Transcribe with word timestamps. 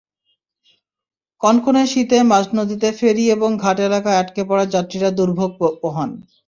কনকনে 1.41 1.83
শীতে 1.87 2.17
মাঝনদীতে 2.31 2.89
ফেরি 2.99 3.25
এবং 3.31 3.49
ঘাট 3.63 3.77
এলাকায় 3.79 4.19
আটকা 4.21 4.43
পড়া 4.49 4.65
যাত্রীরা 4.73 5.09
দুর্ভোগ 5.17 5.51
পোহান। 5.81 6.09